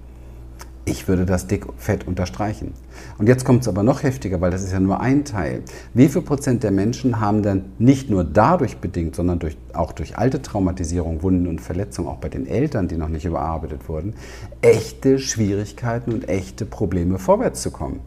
Ich 0.84 1.08
würde 1.08 1.24
das 1.24 1.46
dick 1.46 1.64
fett 1.78 2.06
unterstreichen. 2.06 2.74
Und 3.16 3.28
jetzt 3.28 3.46
kommt 3.46 3.62
es 3.62 3.68
aber 3.68 3.82
noch 3.82 4.02
heftiger, 4.02 4.42
weil 4.42 4.50
das 4.50 4.62
ist 4.62 4.72
ja 4.72 4.80
nur 4.80 5.00
ein 5.00 5.24
Teil. 5.24 5.62
Wie 5.94 6.08
viel 6.08 6.20
Prozent 6.20 6.64
der 6.64 6.70
Menschen 6.70 7.20
haben 7.20 7.42
denn 7.42 7.66
nicht 7.78 8.10
nur 8.10 8.24
dadurch 8.24 8.76
bedingt, 8.76 9.14
sondern 9.14 9.38
durch, 9.38 9.56
auch 9.72 9.92
durch 9.92 10.18
alte 10.18 10.42
Traumatisierung, 10.42 11.22
Wunden 11.22 11.46
und 11.46 11.62
Verletzungen, 11.62 12.08
auch 12.08 12.18
bei 12.18 12.28
den 12.28 12.46
Eltern, 12.46 12.88
die 12.88 12.96
noch 12.96 13.08
nicht 13.08 13.24
überarbeitet 13.24 13.88
wurden, 13.88 14.14
echte 14.60 15.18
Schwierigkeiten 15.18 16.12
und 16.12 16.28
echte 16.28 16.66
Probleme 16.66 17.18
vorwärts 17.18 17.62
zu 17.62 17.70
kommen? 17.70 18.00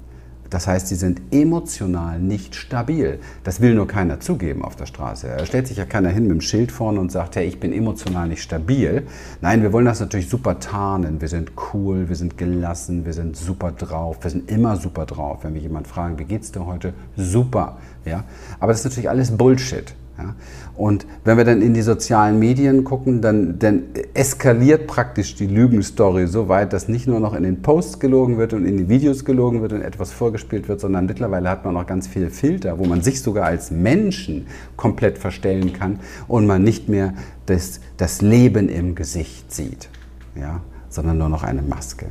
Das 0.53 0.67
heißt, 0.67 0.88
sie 0.88 0.95
sind 0.95 1.19
emotional 1.31 2.19
nicht 2.19 2.53
stabil. 2.53 3.19
Das 3.43 3.60
will 3.60 3.74
nur 3.74 3.88
keiner 3.88 4.19
zugeben 4.19 4.63
auf 4.63 4.75
der 4.75 4.86
Straße. 4.86 5.27
Da 5.36 5.45
stellt 5.48 5.67
sich 5.67 5.77
ja 5.77 5.86
keiner 5.86 6.10
hin 6.10 6.24
mit 6.24 6.31
dem 6.31 6.41
Schild 6.41 6.72
vorne 6.72 7.00
und 7.00 7.12
sagt, 7.12 7.36
hey, 7.38 7.48
ich 7.48 7.60
bin 7.60 7.74
emotional 7.74 8.27
nicht 8.27 8.43
stabil. 8.43 9.07
Nein, 9.41 9.63
wir 9.63 9.74
wollen 9.74 9.86
das 9.86 10.00
natürlich 10.00 10.29
super 10.29 10.60
tarnen. 10.60 11.22
Wir 11.22 11.27
sind 11.27 11.53
cool, 11.74 12.07
wir 12.07 12.15
sind 12.15 12.38
gelassen, 12.38 13.03
wir 13.03 13.13
sind 13.13 13.36
super 13.36 13.72
drauf, 13.72 14.17
wir 14.22 14.29
sind 14.29 14.51
immer 14.51 14.77
super 14.77 15.07
drauf. 15.07 15.39
Wenn 15.41 15.55
wir 15.55 15.62
jemand 15.62 15.88
fragen, 15.88 16.19
wie 16.19 16.25
geht's 16.25 16.51
dir 16.51 16.67
heute? 16.67 16.93
Super. 17.17 17.77
Ja? 18.05 18.24
Aber 18.60 18.74
das 18.74 18.81
ist 18.81 18.86
natürlich 18.86 19.10
alles 19.10 19.36
Bullshit. 19.36 19.95
Ja? 20.24 20.36
Und 20.75 21.06
wenn 21.24 21.38
wir 21.38 21.46
dann 21.46 21.62
in 21.62 21.74
die 21.74 21.82
sozialen 21.82 22.39
Medien 22.39 22.84
gucken, 22.84 23.22
dann, 23.22 23.60
dann 23.60 23.84
eskaliert 24.13 24.88
praktisch 24.88 25.36
die 25.36 25.48
Lügenstory 25.48 26.27
so 26.27 26.50
weit, 26.50 26.74
dass 26.74 26.88
nicht 26.88 27.08
nur 27.08 27.20
noch 27.20 27.34
in 27.34 27.44
den 27.44 27.62
Posts 27.62 28.00
gelogen 28.00 28.38
wird 28.38 28.53
und 28.53 28.65
in 28.65 28.77
die 28.77 28.89
Videos 28.89 29.25
gelogen 29.25 29.62
wird 29.62 29.74
und 29.74 29.82
etwas 29.82 30.12
vorgespielt 30.12 30.68
wird, 30.68 30.80
sondern 30.80 31.06
mittlerweile 31.06 31.50
hat 31.50 31.65
man 31.65 31.77
auch 31.77 31.86
ganz 31.86 32.08
viele 32.08 32.30
Filter, 32.30 32.80
wo 32.80 32.86
man 32.86 33.01
sich 33.01 33.22
sogar 33.22 33.46
als 33.46 33.70
Menschen 33.72 34.48
komplett 34.75 35.18
verstellen 35.18 35.74
kann 35.74 36.00
und 36.27 36.48
man 36.48 36.63
nicht 36.63 36.89
mehr 36.89 37.13
das, 37.46 37.82
das 37.98 38.22
Leben 38.22 38.70
im 38.70 38.96
Gesicht 38.96 39.53
sieht, 39.53 39.89
ja? 40.36 40.62
sondern 40.89 41.18
nur 41.18 41.30
noch 41.30 41.44
eine 41.44 41.62
Maske. 41.62 42.08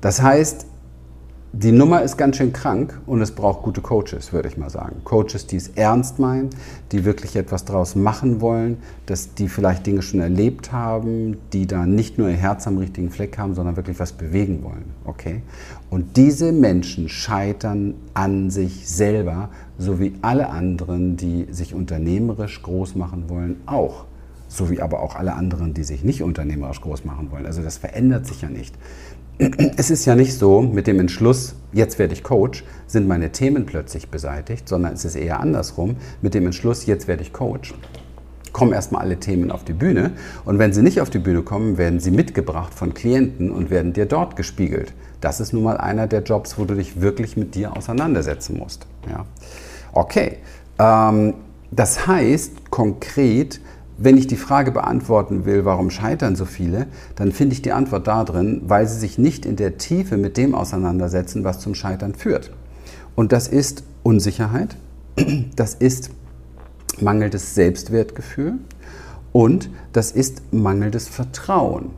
Das 0.00 0.22
heißt, 0.22 0.66
die 1.52 1.72
Nummer 1.72 2.02
ist 2.02 2.18
ganz 2.18 2.36
schön 2.36 2.52
krank 2.52 3.00
und 3.06 3.22
es 3.22 3.30
braucht 3.30 3.62
gute 3.62 3.80
Coaches, 3.80 4.34
würde 4.34 4.48
ich 4.48 4.58
mal 4.58 4.68
sagen. 4.68 4.96
Coaches, 5.04 5.46
die 5.46 5.56
es 5.56 5.68
ernst 5.68 6.18
meinen, 6.18 6.50
die 6.92 7.06
wirklich 7.06 7.36
etwas 7.36 7.64
draus 7.64 7.94
machen 7.94 8.42
wollen, 8.42 8.76
dass 9.06 9.32
die 9.32 9.48
vielleicht 9.48 9.86
Dinge 9.86 10.02
schon 10.02 10.20
erlebt 10.20 10.72
haben, 10.72 11.38
die 11.54 11.66
da 11.66 11.86
nicht 11.86 12.18
nur 12.18 12.28
ihr 12.28 12.36
Herz 12.36 12.66
am 12.66 12.76
richtigen 12.76 13.10
Fleck 13.10 13.38
haben, 13.38 13.54
sondern 13.54 13.76
wirklich 13.76 13.98
was 13.98 14.12
bewegen 14.12 14.62
wollen. 14.62 14.84
Okay? 15.06 15.40
Und 15.88 16.18
diese 16.18 16.52
Menschen 16.52 17.08
scheitern 17.08 17.94
an 18.12 18.50
sich 18.50 18.86
selber, 18.86 19.48
so 19.78 19.98
wie 19.98 20.12
alle 20.20 20.50
anderen, 20.50 21.16
die 21.16 21.46
sich 21.50 21.72
unternehmerisch 21.72 22.62
groß 22.62 22.94
machen 22.94 23.30
wollen, 23.30 23.56
auch. 23.64 24.04
So 24.50 24.70
wie 24.70 24.80
aber 24.80 25.00
auch 25.00 25.16
alle 25.16 25.34
anderen, 25.34 25.74
die 25.74 25.84
sich 25.84 26.04
nicht 26.04 26.22
unternehmerisch 26.22 26.80
groß 26.80 27.04
machen 27.04 27.30
wollen. 27.30 27.46
Also 27.46 27.62
das 27.62 27.78
verändert 27.78 28.26
sich 28.26 28.42
ja 28.42 28.48
nicht 28.48 28.74
es 29.38 29.90
ist 29.90 30.04
ja 30.04 30.16
nicht 30.16 30.34
so, 30.34 30.62
mit 30.62 30.86
dem 30.86 30.98
Entschluss, 30.98 31.54
jetzt 31.72 31.98
werde 31.98 32.12
ich 32.12 32.24
Coach, 32.24 32.64
sind 32.86 33.06
meine 33.06 33.30
Themen 33.30 33.66
plötzlich 33.66 34.08
beseitigt, 34.08 34.68
sondern 34.68 34.94
es 34.94 35.04
ist 35.04 35.14
eher 35.14 35.40
andersrum. 35.40 35.96
Mit 36.22 36.34
dem 36.34 36.46
Entschluss, 36.46 36.86
jetzt 36.86 37.06
werde 37.06 37.22
ich 37.22 37.32
Coach, 37.32 37.74
kommen 38.52 38.72
erstmal 38.72 39.02
alle 39.02 39.18
Themen 39.20 39.52
auf 39.52 39.64
die 39.64 39.74
Bühne. 39.74 40.12
Und 40.44 40.58
wenn 40.58 40.72
sie 40.72 40.82
nicht 40.82 41.00
auf 41.00 41.10
die 41.10 41.20
Bühne 41.20 41.42
kommen, 41.42 41.78
werden 41.78 42.00
sie 42.00 42.10
mitgebracht 42.10 42.74
von 42.74 42.94
Klienten 42.94 43.52
und 43.52 43.70
werden 43.70 43.92
dir 43.92 44.06
dort 44.06 44.34
gespiegelt. 44.34 44.92
Das 45.20 45.38
ist 45.38 45.52
nun 45.52 45.62
mal 45.62 45.76
einer 45.76 46.08
der 46.08 46.22
Jobs, 46.22 46.58
wo 46.58 46.64
du 46.64 46.74
dich 46.74 47.00
wirklich 47.00 47.36
mit 47.36 47.54
dir 47.54 47.76
auseinandersetzen 47.76 48.58
musst. 48.58 48.86
Ja. 49.08 49.24
Okay, 49.92 50.38
ähm, 50.80 51.34
das 51.70 52.06
heißt 52.06 52.70
konkret, 52.70 53.60
wenn 53.98 54.16
ich 54.16 54.28
die 54.28 54.36
Frage 54.36 54.70
beantworten 54.70 55.44
will, 55.44 55.64
warum 55.64 55.90
scheitern 55.90 56.36
so 56.36 56.44
viele, 56.44 56.86
dann 57.16 57.32
finde 57.32 57.54
ich 57.54 57.62
die 57.62 57.72
Antwort 57.72 58.06
darin, 58.06 58.62
weil 58.66 58.86
sie 58.86 58.98
sich 58.98 59.18
nicht 59.18 59.44
in 59.44 59.56
der 59.56 59.76
Tiefe 59.76 60.16
mit 60.16 60.36
dem 60.36 60.54
auseinandersetzen, 60.54 61.42
was 61.42 61.58
zum 61.58 61.74
Scheitern 61.74 62.14
führt. 62.14 62.52
Und 63.16 63.32
das 63.32 63.48
ist 63.48 63.82
Unsicherheit, 64.04 64.76
das 65.56 65.74
ist 65.74 66.10
mangelndes 67.00 67.56
Selbstwertgefühl 67.56 68.54
und 69.32 69.68
das 69.92 70.12
ist 70.12 70.42
mangelndes 70.52 71.08
Vertrauen. 71.08 71.90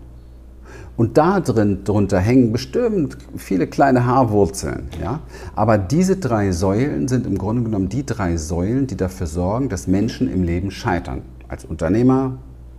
Und 0.96 1.18
da 1.18 1.40
drin 1.40 1.84
drunter 1.84 2.18
hängen 2.18 2.52
bestimmt 2.52 3.16
viele 3.36 3.66
kleine 3.66 4.06
Haarwurzeln. 4.06 4.88
Ja? 5.00 5.20
Aber 5.54 5.78
diese 5.78 6.16
drei 6.16 6.52
Säulen 6.52 7.08
sind 7.08 7.26
im 7.26 7.38
Grunde 7.38 7.62
genommen 7.62 7.88
die 7.88 8.04
drei 8.04 8.36
Säulen, 8.36 8.86
die 8.86 8.96
dafür 8.96 9.26
sorgen, 9.26 9.68
dass 9.68 9.86
Menschen 9.86 10.30
im 10.30 10.42
Leben 10.42 10.70
scheitern 10.70 11.22
als 11.50 11.64
Unternehmer, 11.64 12.38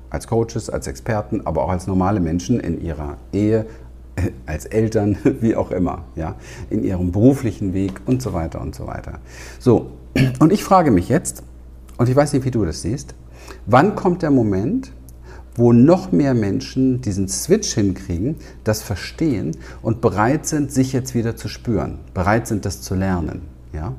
als 0.09 0.27
Coaches, 0.27 0.69
als 0.69 0.87
Experten, 0.87 1.45
aber 1.45 1.63
auch 1.63 1.69
als 1.69 1.87
normale 1.87 2.19
Menschen 2.19 2.59
in 2.59 2.81
ihrer 2.81 3.17
Ehe, 3.33 3.65
als 4.45 4.65
Eltern, 4.65 5.17
wie 5.41 5.55
auch 5.55 5.71
immer, 5.71 6.05
ja, 6.15 6.35
in 6.69 6.83
ihrem 6.83 7.11
beruflichen 7.11 7.73
Weg 7.73 8.01
und 8.05 8.21
so 8.21 8.33
weiter 8.33 8.61
und 8.61 8.73
so 8.73 8.87
weiter. 8.87 9.19
So, 9.59 9.91
und 10.39 10.51
ich 10.51 10.63
frage 10.63 10.91
mich 10.91 11.09
jetzt, 11.09 11.43
und 11.97 12.09
ich 12.09 12.15
weiß 12.15 12.33
nicht, 12.33 12.45
wie 12.45 12.51
du 12.51 12.65
das 12.65 12.81
siehst, 12.81 13.13
wann 13.65 13.95
kommt 13.95 14.21
der 14.21 14.31
Moment, 14.31 14.91
wo 15.55 15.73
noch 15.73 16.13
mehr 16.13 16.33
Menschen 16.33 17.01
diesen 17.01 17.27
Switch 17.27 17.73
hinkriegen, 17.73 18.37
das 18.63 18.81
verstehen 18.81 19.51
und 19.81 19.99
bereit 19.99 20.45
sind, 20.45 20.71
sich 20.71 20.93
jetzt 20.93 21.13
wieder 21.13 21.35
zu 21.35 21.49
spüren, 21.49 21.99
bereit 22.13 22.47
sind, 22.47 22.65
das 22.65 22.81
zu 22.81 22.95
lernen. 22.95 23.41
Ja? 23.73 23.93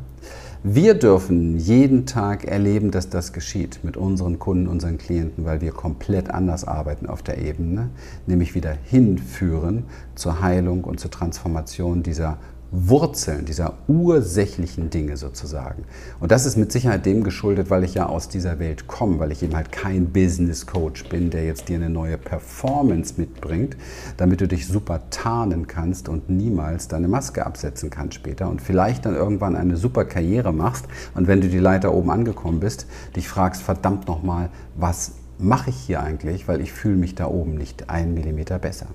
Wir 0.65 0.95
dürfen 0.95 1.59
jeden 1.59 2.07
Tag 2.07 2.45
erleben, 2.45 2.93
dass 2.93 3.09
das 3.09 3.33
geschieht 3.33 3.81
mit 3.83 3.97
unseren 3.97 4.39
Kunden, 4.39 4.69
unseren 4.69 4.97
Klienten, 4.97 5.45
weil 5.45 5.61
wir 5.61 5.73
komplett 5.73 6.31
anders 6.31 6.63
arbeiten 6.63 7.09
auf 7.09 7.21
der 7.21 7.39
Ebene, 7.39 7.91
nämlich 8.29 8.55
wieder 8.55 8.71
hinführen 8.85 9.87
zur 10.15 10.41
Heilung 10.41 10.85
und 10.85 11.01
zur 11.01 11.11
Transformation 11.11 12.05
dieser 12.05 12.39
Wurzeln, 12.75 13.45
dieser 13.45 13.75
ursächlichen 13.87 14.89
Dinge 14.89 15.19
sozusagen. 15.19 15.85
Und 16.21 16.33
das 16.33 16.47
ist 16.47 16.57
mit 16.57 16.73
Sicherheit 16.73 17.05
dem 17.05 17.23
geschuldet, 17.23 17.69
weil 17.69 17.85
ich 17.85 17.93
ja 17.93 18.07
aus 18.07 18.31
dieser 18.31 18.59
Welt 18.59 18.87
komme, 18.87 19.19
weil 19.19 19.31
ich 19.31 19.43
eben 19.43 19.55
halt 19.55 19.71
kein 19.71 20.07
Business 20.07 20.67
Coach 20.67 21.07
bin, 21.11 21.29
der 21.29 21.45
jetzt 21.45 21.69
dir 21.69 21.77
eine 21.77 21.91
neue 21.91 22.17
Performance 22.17 23.15
mitbringt, 23.19 23.77
damit 24.17 24.41
du 24.41 24.49
dich 24.49 24.67
super 24.67 25.03
tarnen 25.11 25.67
kannst 25.67 26.09
und 26.09 26.31
niemals 26.31 26.89
deine 26.89 27.09
Maske 27.09 27.45
absetzen 27.45 27.91
kannst 27.91 28.15
später 28.15 28.49
und 28.49 28.63
vielleicht 28.63 29.05
dann 29.05 29.15
irgendwann 29.15 29.55
eine 29.55 29.77
super 29.77 30.07
Karriere 30.07 30.55
machst 30.55 30.87
und 31.15 31.27
wenn 31.27 31.43
du 31.43 31.49
die 31.49 31.59
Leiter 31.59 31.93
oben 31.93 32.11
angekommen 32.11 32.61
bist, 32.61 32.87
dich 33.15 33.29
fragst, 33.29 33.61
verdammt 33.61 34.09
nochmal, 34.09 34.49
was 34.77 35.13
mache 35.39 35.69
ich 35.69 35.77
hier 35.77 36.03
eigentlich, 36.03 36.49
weil 36.49 36.63
ich 36.63 36.73
fühle 36.73 36.97
mich 36.97 37.15
da 37.15 37.27
oben 37.27 37.55
nicht 37.55 37.91
einen 37.91 38.15
Millimeter 38.15 38.59
besser. 38.59 38.87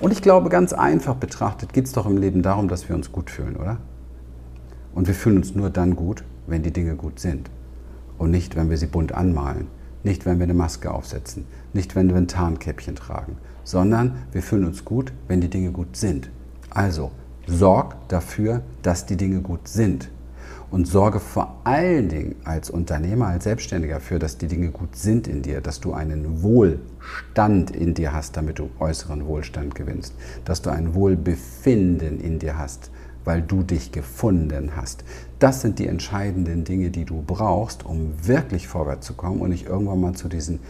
Und 0.00 0.12
ich 0.12 0.22
glaube, 0.22 0.48
ganz 0.48 0.72
einfach 0.72 1.14
betrachtet 1.16 1.72
geht 1.72 1.86
es 1.86 1.92
doch 1.92 2.06
im 2.06 2.18
Leben 2.18 2.42
darum, 2.42 2.68
dass 2.68 2.88
wir 2.88 2.96
uns 2.96 3.12
gut 3.12 3.30
fühlen, 3.30 3.56
oder? 3.56 3.78
Und 4.94 5.06
wir 5.06 5.14
fühlen 5.14 5.38
uns 5.38 5.54
nur 5.54 5.70
dann 5.70 5.96
gut, 5.96 6.24
wenn 6.46 6.62
die 6.62 6.72
Dinge 6.72 6.94
gut 6.96 7.18
sind. 7.18 7.50
Und 8.18 8.30
nicht, 8.30 8.56
wenn 8.56 8.70
wir 8.70 8.78
sie 8.78 8.86
bunt 8.86 9.12
anmalen. 9.12 9.68
Nicht, 10.04 10.24
wenn 10.24 10.38
wir 10.38 10.44
eine 10.44 10.54
Maske 10.54 10.92
aufsetzen. 10.92 11.44
Nicht, 11.72 11.96
wenn 11.96 12.08
wir 12.08 12.16
ein 12.16 12.28
Tarnkäppchen 12.28 12.94
tragen. 12.94 13.36
Sondern 13.64 14.16
wir 14.32 14.42
fühlen 14.42 14.64
uns 14.64 14.84
gut, 14.84 15.12
wenn 15.28 15.40
die 15.40 15.50
Dinge 15.50 15.70
gut 15.72 15.96
sind. 15.96 16.30
Also, 16.70 17.10
Sorg 17.46 18.08
dafür, 18.08 18.62
dass 18.82 19.06
die 19.06 19.16
Dinge 19.16 19.40
gut 19.40 19.68
sind. 19.68 20.10
Und 20.70 20.88
sorge 20.88 21.20
vor 21.20 21.60
allen 21.64 22.08
Dingen 22.08 22.34
als 22.44 22.70
Unternehmer, 22.70 23.28
als 23.28 23.44
Selbstständiger 23.44 23.94
dafür, 23.94 24.18
dass 24.18 24.36
die 24.36 24.48
Dinge 24.48 24.70
gut 24.70 24.96
sind 24.96 25.28
in 25.28 25.42
dir, 25.42 25.60
dass 25.60 25.80
du 25.80 25.92
einen 25.92 26.42
Wohlstand 26.42 27.70
in 27.70 27.94
dir 27.94 28.12
hast, 28.12 28.36
damit 28.36 28.58
du 28.58 28.70
äußeren 28.80 29.26
Wohlstand 29.26 29.74
gewinnst, 29.74 30.14
dass 30.44 30.62
du 30.62 30.70
ein 30.70 30.94
Wohlbefinden 30.94 32.18
in 32.20 32.40
dir 32.40 32.58
hast, 32.58 32.90
weil 33.24 33.42
du 33.42 33.62
dich 33.62 33.92
gefunden 33.92 34.72
hast. 34.76 35.04
Das 35.38 35.60
sind 35.60 35.78
die 35.78 35.86
entscheidenden 35.86 36.64
Dinge, 36.64 36.90
die 36.90 37.04
du 37.04 37.22
brauchst, 37.24 37.84
um 37.86 38.14
wirklich 38.22 38.66
vorwärts 38.66 39.06
zu 39.06 39.14
kommen 39.14 39.40
und 39.40 39.50
nicht 39.50 39.66
irgendwann 39.66 40.00
mal 40.00 40.14
zu 40.14 40.28
diesen 40.28 40.60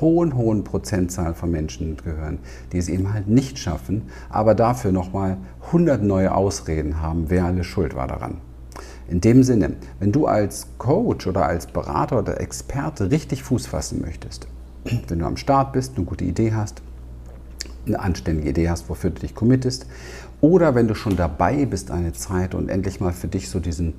hohen, 0.00 0.36
hohen 0.36 0.64
Prozentzahl 0.64 1.34
von 1.34 1.50
Menschen 1.50 1.96
gehören, 1.96 2.38
die 2.72 2.78
es 2.78 2.88
eben 2.88 3.12
halt 3.12 3.28
nicht 3.28 3.58
schaffen, 3.58 4.02
aber 4.30 4.54
dafür 4.54 4.92
nochmal 4.92 5.36
100 5.66 6.02
neue 6.02 6.34
Ausreden 6.34 7.02
haben, 7.02 7.24
wer 7.28 7.44
alle 7.44 7.64
schuld 7.64 7.94
war 7.94 8.06
daran. 8.06 8.38
In 9.12 9.20
dem 9.20 9.42
Sinne, 9.42 9.76
wenn 10.00 10.10
du 10.10 10.26
als 10.26 10.68
Coach 10.78 11.26
oder 11.26 11.44
als 11.44 11.66
Berater 11.66 12.20
oder 12.20 12.40
Experte 12.40 13.10
richtig 13.10 13.42
Fuß 13.42 13.66
fassen 13.66 14.00
möchtest, 14.00 14.48
wenn 15.08 15.18
du 15.18 15.26
am 15.26 15.36
Start 15.36 15.74
bist, 15.74 15.96
eine 15.96 16.06
gute 16.06 16.24
Idee 16.24 16.54
hast, 16.54 16.80
eine 17.84 18.00
anständige 18.00 18.48
Idee 18.48 18.70
hast, 18.70 18.88
wofür 18.88 19.10
du 19.10 19.20
dich 19.20 19.34
committest, 19.34 19.84
oder 20.40 20.74
wenn 20.74 20.88
du 20.88 20.94
schon 20.94 21.14
dabei 21.14 21.66
bist 21.66 21.90
eine 21.90 22.14
Zeit 22.14 22.54
und 22.54 22.70
endlich 22.70 23.00
mal 23.00 23.12
für 23.12 23.28
dich 23.28 23.50
so 23.50 23.60
diesen 23.60 23.92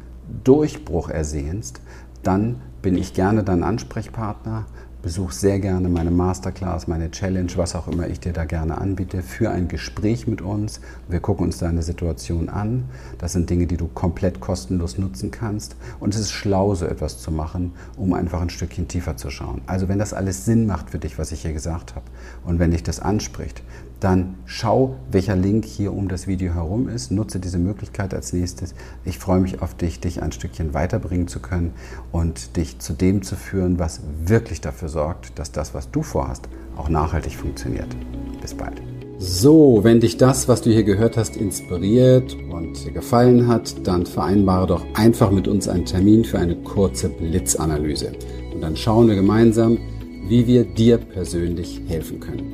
Durchbruch 0.43 1.09
ersehnst, 1.09 1.79
dann 2.23 2.59
bin 2.81 2.97
ich 2.97 3.13
gerne 3.13 3.43
dein 3.43 3.61
Ansprechpartner 3.61 4.65
Besuch 5.03 5.33
sehr 5.33 5.59
gerne 5.59 5.89
meine 5.89 6.11
Masterclass, 6.11 6.87
meine 6.87 7.11
Challenge, 7.11 7.51
was 7.57 7.75
auch 7.75 7.89
immer 7.89 8.07
ich 8.07 8.21
dir 8.21 8.31
da 8.31 8.45
gerne 8.45 8.77
anbiete, 8.77 9.21
für 9.21 9.51
ein 9.51 9.67
Gespräch 9.67 10.27
mit 10.27 10.41
uns. 10.41 10.79
Wir 11.09 11.19
gucken 11.19 11.47
uns 11.47 11.57
deine 11.57 11.83
Situation 11.83 12.47
an. 12.47 12.85
Das 13.17 13.33
sind 13.33 13.49
Dinge, 13.49 13.67
die 13.67 13.75
du 13.75 13.89
komplett 13.89 14.39
kostenlos 14.39 14.97
nutzen 14.97 15.29
kannst. 15.29 15.75
Und 15.99 16.15
es 16.15 16.21
ist 16.21 16.31
schlau, 16.31 16.73
so 16.73 16.85
etwas 16.85 17.21
zu 17.21 17.31
machen, 17.31 17.73
um 17.97 18.13
einfach 18.13 18.41
ein 18.41 18.49
Stückchen 18.49 18.87
tiefer 18.87 19.17
zu 19.17 19.29
schauen. 19.29 19.59
Also 19.67 19.89
wenn 19.89 19.99
das 19.99 20.13
alles 20.13 20.45
Sinn 20.45 20.67
macht 20.67 20.91
für 20.91 20.99
dich, 20.99 21.19
was 21.19 21.33
ich 21.33 21.41
hier 21.41 21.51
gesagt 21.51 21.95
habe, 21.95 22.05
und 22.45 22.59
wenn 22.59 22.71
dich 22.71 22.83
das 22.83 23.01
anspricht, 23.01 23.61
dann 24.03 24.35
schau, 24.45 24.95
welcher 25.11 25.35
Link 25.35 25.65
hier 25.65 25.93
um 25.93 26.09
das 26.09 26.27
Video 26.27 26.53
herum 26.53 26.89
ist. 26.89 27.11
Nutze 27.11 27.39
diese 27.39 27.57
Möglichkeit 27.57 28.13
als 28.13 28.33
nächstes. 28.33 28.75
Ich 29.05 29.17
freue 29.17 29.39
mich 29.39 29.61
auf 29.61 29.75
dich, 29.75 29.99
dich 29.99 30.21
ein 30.21 30.31
Stückchen 30.31 30.73
weiterbringen 30.73 31.27
zu 31.27 31.39
können 31.39 31.73
und 32.11 32.57
dich 32.57 32.79
zu 32.79 32.93
dem 32.93 33.21
zu 33.21 33.35
führen, 33.35 33.79
was 33.79 34.01
wirklich 34.25 34.59
dafür 34.59 34.89
sorgt, 34.89 35.39
dass 35.39 35.51
das, 35.51 35.73
was 35.73 35.89
du 35.89 36.03
vorhast, 36.03 36.49
auch 36.75 36.89
nachhaltig 36.89 37.35
funktioniert. 37.35 37.87
Bis 38.41 38.53
bald. 38.53 38.81
So, 39.19 39.79
wenn 39.83 40.01
dich 40.01 40.17
das, 40.17 40.49
was 40.49 40.61
du 40.61 40.69
hier 40.69 40.83
gehört 40.83 41.15
hast, 41.15 41.37
inspiriert 41.37 42.35
und 42.51 42.83
dir 42.83 42.91
gefallen 42.91 43.47
hat, 43.47 43.87
dann 43.87 44.05
vereinbare 44.05 44.67
doch 44.67 44.85
einfach 44.95 45.31
mit 45.31 45.47
uns 45.47 45.69
einen 45.69 45.85
Termin 45.85 46.25
für 46.25 46.39
eine 46.39 46.57
kurze 46.57 47.07
Blitzanalyse. 47.07 48.11
Und 48.53 48.59
dann 48.59 48.75
schauen 48.75 49.07
wir 49.07 49.15
gemeinsam, 49.15 49.77
wie 50.27 50.45
wir 50.45 50.65
dir 50.65 50.97
persönlich 50.97 51.81
helfen 51.87 52.19
können. 52.19 52.53